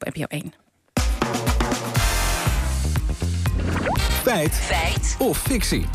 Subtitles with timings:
[0.00, 0.52] op NPO 1.
[4.22, 4.54] Feit.
[4.54, 5.16] Feit.
[5.18, 5.86] Of fictie.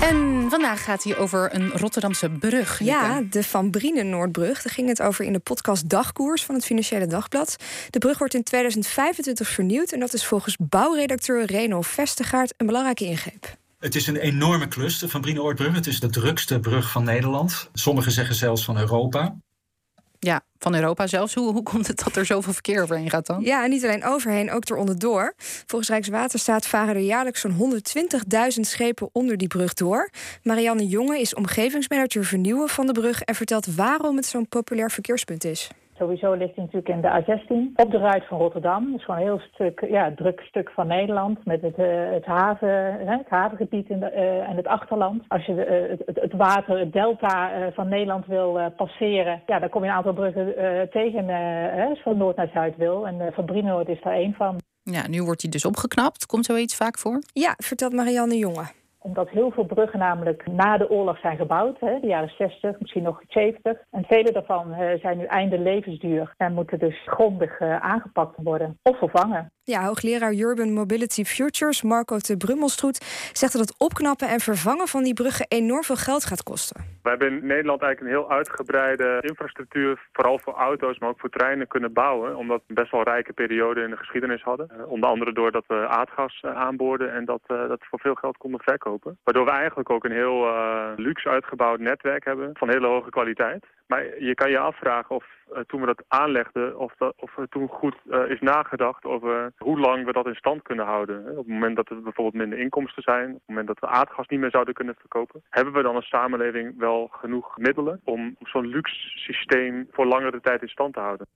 [0.00, 2.80] En vandaag gaat hij over een Rotterdamse brug.
[2.82, 4.62] Ja, de Van Brienen Noordbrug.
[4.62, 7.56] Daar ging het over in de podcast Dagkoers van het Financiële Dagblad.
[7.90, 13.04] De brug wordt in 2025 vernieuwd en dat is volgens bouwredacteur Reno Vestegaard een belangrijke
[13.04, 13.56] ingreep.
[13.78, 15.74] Het is een enorme klus, de Van Brienen-Noordbrug.
[15.74, 17.70] Het is de drukste brug van Nederland.
[17.72, 19.36] Sommigen zeggen zelfs van Europa.
[20.24, 21.34] Ja, van Europa zelfs.
[21.34, 23.40] Hoe, hoe komt het dat er zoveel verkeer overheen gaat dan?
[23.40, 25.34] Ja, en niet alleen overheen, ook eronder door.
[25.66, 27.80] Volgens Rijkswaterstaat varen er jaarlijks zo'n
[28.54, 30.10] 120.000 schepen onder die brug door.
[30.42, 35.44] Marianne Jonge is omgevingsmanager vernieuwen van de brug en vertelt waarom het zo'n populair verkeerspunt
[35.44, 35.70] is.
[35.98, 38.90] Sowieso ligt hij natuurlijk in de A16 op de ruit van Rotterdam.
[38.90, 42.24] Dat is gewoon een heel stuk, ja, druk stuk van Nederland met het, uh, het,
[42.24, 45.22] haven, het havengebied in de, uh, en het achterland.
[45.28, 49.82] Als je uh, het, het, water, het delta van Nederland wil passeren, ja, dan kom
[49.82, 50.54] je een aantal bruggen
[50.90, 51.28] tegen
[51.88, 53.06] als je van noord naar zuid wil.
[53.06, 54.56] En Van Brienoord is daar één van.
[54.82, 56.26] Ja, nu wordt hij dus opgeknapt.
[56.26, 57.22] Komt zoiets vaak voor?
[57.32, 62.00] Ja, vertelt Marianne Jonge omdat heel veel bruggen namelijk na de oorlog zijn gebouwd, hè,
[62.00, 63.78] de jaren 60, misschien nog 70.
[63.90, 68.78] En vele daarvan uh, zijn nu einde levensduur en moeten dus grondig uh, aangepakt worden
[68.82, 69.52] of vervangen.
[69.66, 72.98] Ja, hoogleraar Urban Mobility Futures, Marco de Brummelstroet,
[73.32, 76.94] zegt dat het opknappen en vervangen van die bruggen enorm veel geld gaat kosten.
[77.02, 81.30] We hebben in Nederland eigenlijk een heel uitgebreide infrastructuur, vooral voor auto's, maar ook voor
[81.30, 82.36] treinen kunnen bouwen.
[82.36, 84.68] Omdat we best wel rijke periode in de geschiedenis hadden.
[84.72, 88.36] Uh, onder andere doordat we aardgas uh, aanboorden en dat, uh, dat voor veel geld
[88.36, 89.18] konden verkopen.
[89.24, 90.46] Waardoor we eigenlijk ook een heel
[90.96, 93.66] luxe uitgebouwd netwerk hebben van hele hoge kwaliteit.
[93.86, 95.24] Maar je kan je afvragen of
[95.66, 97.96] toen we dat aanlegden, of, dat, of toen goed
[98.28, 101.30] is nagedacht over hoe lang we dat in stand kunnen houden.
[101.30, 104.28] Op het moment dat er bijvoorbeeld minder inkomsten zijn, op het moment dat we aardgas
[104.28, 108.66] niet meer zouden kunnen verkopen, hebben we dan als samenleving wel genoeg middelen om zo'n
[108.66, 111.26] luxe systeem voor langere tijd in stand te houden.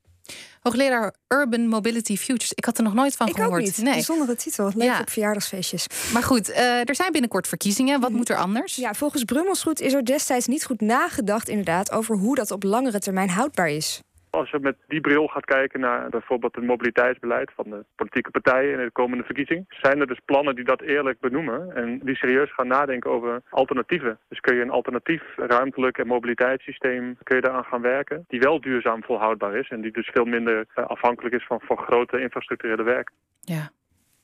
[0.61, 2.53] Hoogleraar Urban Mobility Futures.
[2.53, 3.53] Ik had er nog nooit van ik gehoord.
[3.53, 3.83] Ook niet.
[3.83, 3.93] Nee.
[3.93, 4.71] Bijzondere titel.
[4.75, 5.01] Leuk ja.
[5.01, 6.13] op verjaardagsfeestjes.
[6.13, 8.01] Maar goed, uh, er zijn binnenkort verkiezingen.
[8.01, 8.77] Wat moet er anders?
[8.77, 12.99] Ja, volgens Brummelsgoed is er destijds niet goed nagedacht inderdaad over hoe dat op langere
[12.99, 14.03] termijn houdbaar is.
[14.31, 18.73] Als je met die bril gaat kijken naar bijvoorbeeld het mobiliteitsbeleid van de politieke partijen
[18.73, 22.55] in de komende verkiezing, zijn er dus plannen die dat eerlijk benoemen en die serieus
[22.55, 24.19] gaan nadenken over alternatieven.
[24.29, 28.61] Dus kun je een alternatief ruimtelijk en mobiliteitssysteem, kun je daaraan gaan werken, die wel
[28.61, 33.11] duurzaam volhoudbaar is en die dus veel minder afhankelijk is van, van grote infrastructurele werk.
[33.41, 33.71] Ja,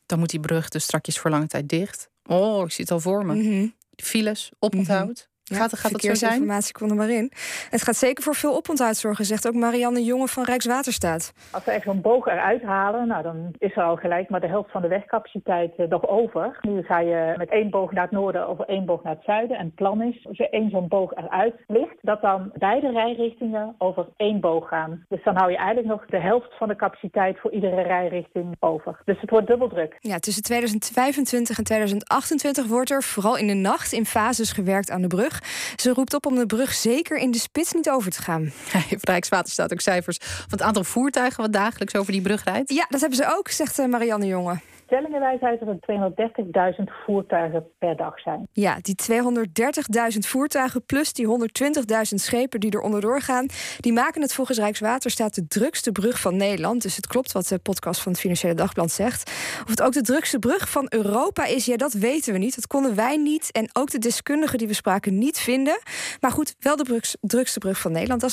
[0.06, 2.10] dan moet die brug dus strakjes voor lange tijd dicht.
[2.26, 3.34] Oh, ik zie het al voor me.
[3.34, 3.74] Mm -hmm.
[3.96, 5.06] Files, oponthoud.
[5.06, 5.33] Mm -hmm.
[5.46, 6.32] Ja, gaat gaat dat zo zijn?
[6.32, 7.32] informatie kon er maar in.
[7.70, 11.32] Het gaat zeker voor veel oponthoud zorgen, zegt ook Marianne Jonge van Rijkswaterstaat.
[11.50, 14.46] Als we echt zo'n boog eruit halen, nou, dan is er al gelijk maar de
[14.46, 16.58] helft van de wegcapaciteit uh, nog over.
[16.60, 19.56] Nu ga je met één boog naar het noorden of één boog naar het zuiden.
[19.56, 23.74] En het plan is, als er één zo'n boog eruit ligt, dat dan beide rijrichtingen
[23.78, 25.04] over één boog gaan.
[25.08, 29.00] Dus dan hou je eigenlijk nog de helft van de capaciteit voor iedere rijrichting over.
[29.04, 29.96] Dus het wordt dubbel druk.
[30.00, 35.02] Ja, tussen 2025 en 2028 wordt er vooral in de nacht in fases gewerkt aan
[35.02, 35.33] de brug.
[35.76, 38.52] Ze roept op om de brug zeker in de spits niet over te gaan.
[38.90, 42.72] Heeft Rijkswaterstaat ook cijfers van het aantal voertuigen wat dagelijks over die brug rijdt?
[42.72, 44.60] Ja, dat hebben ze ook, zegt eh, Marianne Jonge.
[44.86, 48.48] Stellingenwijs uit dat er 230.000 voertuigen per dag zijn.
[48.52, 48.94] Ja, die
[50.12, 53.46] 230.000 voertuigen plus die 120.000 schepen die er onderdoor gaan...
[53.80, 56.82] die maken het volgens Rijkswaterstaat de drukste brug van Nederland.
[56.82, 59.30] Dus het klopt wat de podcast van het Financiële Dagblad zegt.
[59.62, 62.54] Of het ook de drukste brug van Europa is, ja, dat weten we niet.
[62.54, 65.78] Dat konden wij niet en ook de deskundigen die we spraken niet vinden.
[66.20, 68.20] Maar goed, wel de drukste brug van Nederland.
[68.20, 68.32] Dat is een